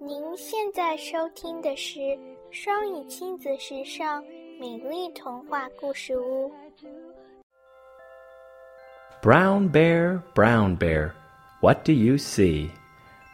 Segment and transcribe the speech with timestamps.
[0.00, 1.98] 您现在收听的是
[2.52, 4.22] 双语亲子时尚
[4.60, 6.52] 美丽童话故事屋。
[9.20, 11.10] Brown Bear, Brown Bear,
[11.60, 12.70] What Do You See?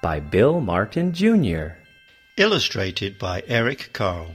[0.03, 1.72] by Bill Martin Jr.
[2.38, 4.35] Illustrated by Eric Carle.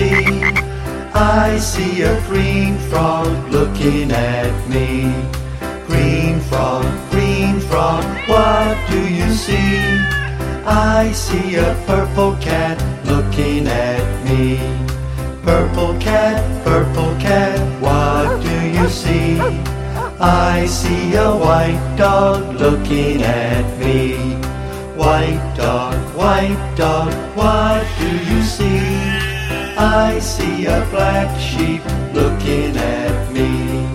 [0.00, 0.42] see?
[1.12, 5.12] I see a green frog looking at me.
[5.86, 9.76] Green frog, green frog, what do you see?
[10.64, 14.58] I see a purple cat looking at me.
[15.42, 19.40] Purple cat, purple cat, what do you see?
[20.20, 24.00] I see a white dog looking at me.
[25.02, 29.09] White dog, white dog, what do you see?
[29.82, 33.88] I see a black sheep looking at me.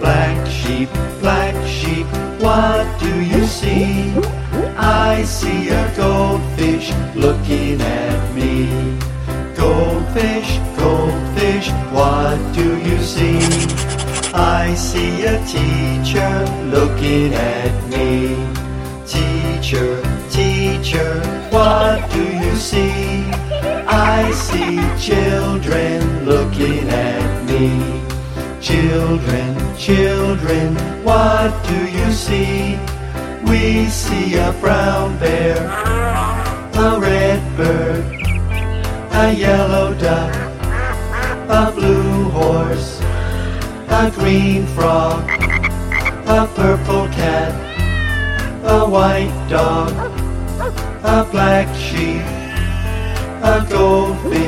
[0.00, 0.88] Black sheep,
[1.20, 2.06] black sheep,
[2.40, 4.14] what do you see?
[4.78, 8.96] I see a goldfish looking at me.
[9.54, 13.38] Goldfish, goldfish, what do you see?
[14.32, 16.32] I see a teacher
[16.74, 18.34] looking at me.
[19.04, 20.00] Teacher,
[25.00, 28.02] children looking at me.
[28.60, 30.74] Children, children,
[31.04, 32.78] what do you see?
[33.48, 35.56] We see a brown bear,
[36.74, 38.04] a red bird,
[39.12, 40.34] a yellow duck,
[41.48, 43.00] a blue horse,
[43.88, 45.22] a green frog,
[46.26, 47.54] a purple cat,
[48.64, 49.92] a white dog,
[51.04, 52.22] a black sheep,
[53.42, 54.47] a goldfish,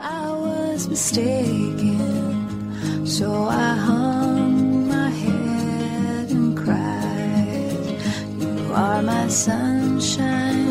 [0.00, 1.96] I was mistaken,
[3.06, 8.00] so I hung my head and cried.
[8.38, 10.65] You are my sunshine.